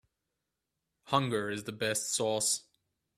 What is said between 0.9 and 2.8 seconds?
Hunger is the best sauce.